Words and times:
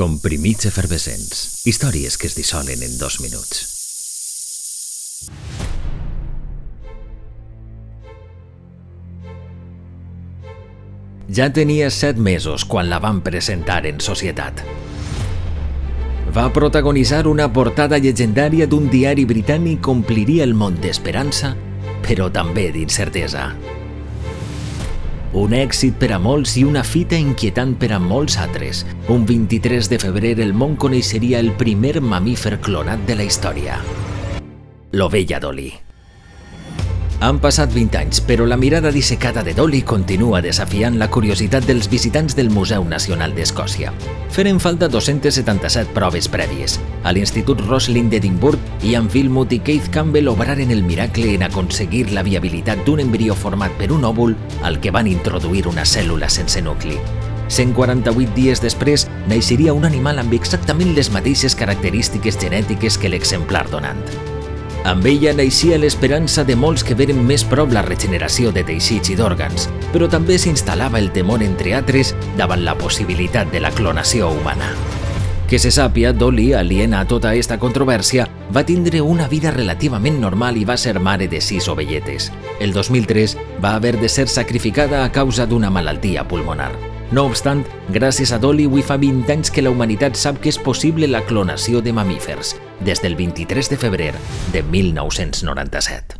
Comprimits 0.00 0.64
efervescents. 0.64 1.66
Històries 1.68 2.14
que 2.16 2.24
es 2.30 2.32
dissolen 2.32 2.80
en 2.80 2.94
dos 2.96 3.18
minuts. 3.20 3.58
Ja 11.28 11.50
tenia 11.52 11.90
set 11.92 12.16
mesos 12.16 12.64
quan 12.64 12.88
la 12.88 12.96
van 13.04 13.20
presentar 13.26 13.82
en 13.90 14.00
societat. 14.00 14.62
Va 16.32 16.46
protagonitzar 16.56 17.26
una 17.28 17.50
portada 17.52 17.98
llegendària 18.00 18.64
d'un 18.64 18.88
diari 18.88 19.26
britànic 19.28 19.84
que 19.84 19.92
ompliria 19.92 20.48
el 20.48 20.56
món 20.56 20.80
d'esperança, 20.80 21.52
però 22.08 22.32
també 22.32 22.70
d'incertesa. 22.72 23.50
Un 25.32 25.52
èxit 25.54 25.94
per 25.94 26.08
a 26.10 26.16
molts 26.18 26.56
i 26.58 26.64
una 26.66 26.80
fita 26.82 27.14
inquietant 27.14 27.76
per 27.78 27.92
a 27.94 28.00
molts 28.02 28.34
altres. 28.42 28.80
Un 29.14 29.22
23 29.28 29.86
de 29.92 29.98
febrer 30.02 30.32
el 30.42 30.50
món 30.52 30.74
coneixeria 30.74 31.38
el 31.38 31.52
primer 31.60 32.00
mamífer 32.02 32.56
clonat 32.58 33.06
de 33.06 33.14
la 33.14 33.28
història. 33.28 33.78
L'ovella 34.90 35.38
Dolly. 35.38 35.70
Han 37.20 37.36
passat 37.36 37.74
20 37.74 37.98
anys, 38.00 38.18
però 38.24 38.46
la 38.48 38.56
mirada 38.56 38.88
dissecada 38.90 39.42
de 39.44 39.52
Dolly 39.52 39.82
continua 39.84 40.40
desafiant 40.40 40.94
la 40.96 41.10
curiositat 41.12 41.66
dels 41.68 41.90
visitants 41.92 42.32
del 42.36 42.48
Museu 42.48 42.86
Nacional 42.88 43.34
d'Escòcia. 43.36 43.92
Feren 44.32 44.56
falta 44.56 44.88
277 44.88 45.92
proves 45.92 46.30
prèvies. 46.32 46.78
A 47.04 47.12
l'Institut 47.12 47.60
Roslin 47.66 48.08
d'Edimburg, 48.08 48.56
Ian 48.88 49.10
Philmut 49.12 49.52
i 49.52 49.60
Keith 49.60 49.90
Campbell 49.92 50.32
obraren 50.32 50.72
el 50.72 50.80
miracle 50.82 51.34
en 51.34 51.44
aconseguir 51.44 52.06
la 52.16 52.24
viabilitat 52.24 52.86
d'un 52.88 53.04
embrió 53.04 53.36
format 53.36 53.76
per 53.76 53.92
un 53.92 54.08
òvul 54.08 54.34
al 54.64 54.80
que 54.80 54.90
van 54.90 55.12
introduir 55.12 55.66
una 55.68 55.84
cèl·lula 55.84 56.32
sense 56.32 56.64
nucli. 56.64 56.96
148 57.52 58.32
dies 58.32 58.64
després, 58.64 59.10
naixeria 59.28 59.76
un 59.76 59.84
animal 59.84 60.24
amb 60.24 60.32
exactament 60.32 60.96
les 60.96 61.12
mateixes 61.12 61.52
característiques 61.52 62.40
genètiques 62.40 62.96
que 62.96 63.12
l'exemplar 63.12 63.68
donant. 63.68 64.29
Amb 64.88 65.04
ella 65.04 65.34
naixia 65.36 65.76
l'esperança 65.76 66.40
de 66.48 66.54
molts 66.56 66.82
que 66.86 66.94
veren 66.96 67.18
més 67.28 67.42
prop 67.44 67.72
la 67.74 67.82
regeneració 67.84 68.48
de 68.54 68.62
teixits 68.64 69.12
i 69.12 69.16
d'òrgans, 69.18 69.66
però 69.92 70.08
també 70.08 70.38
s'instal·lava 70.40 70.96
el 70.98 71.10
temor 71.12 71.44
entre 71.44 71.74
altres 71.76 72.14
davant 72.38 72.64
la 72.64 72.74
possibilitat 72.80 73.52
de 73.52 73.60
la 73.60 73.70
clonació 73.76 74.30
humana. 74.32 74.72
Que 75.50 75.58
se 75.58 75.72
sàpia, 75.74 76.14
Dolly, 76.14 76.52
aliena 76.54 77.00
a 77.02 77.08
tota 77.10 77.34
aquesta 77.34 77.58
controvèrsia, 77.58 78.24
va 78.54 78.64
tindre 78.64 79.02
una 79.02 79.26
vida 79.28 79.50
relativament 79.50 80.16
normal 80.22 80.56
i 80.56 80.64
va 80.64 80.78
ser 80.78 80.96
mare 80.98 81.28
de 81.28 81.42
sis 81.44 81.68
ovelletes. 81.68 82.30
El 82.58 82.72
2003 82.72 83.36
va 83.62 83.74
haver 83.74 83.98
de 84.00 84.08
ser 84.08 84.28
sacrificada 84.28 85.04
a 85.04 85.12
causa 85.12 85.46
d'una 85.46 85.68
malaltia 85.70 86.24
pulmonar. 86.24 86.70
No 87.10 87.24
obstant, 87.26 87.64
gràcies 87.90 88.30
a 88.30 88.38
Dolly, 88.38 88.68
avui 88.70 88.84
fa 88.86 88.94
20 89.02 89.32
anys 89.34 89.50
que 89.50 89.64
la 89.64 89.72
humanitat 89.74 90.14
sap 90.14 90.38
que 90.38 90.52
és 90.52 90.60
possible 90.62 91.10
la 91.10 91.24
clonació 91.26 91.82
de 91.82 91.94
mamífers, 91.96 92.54
des 92.86 93.02
del 93.02 93.18
23 93.18 93.74
de 93.74 93.82
febrer 93.82 94.14
de 94.54 94.62
1997. 94.62 96.19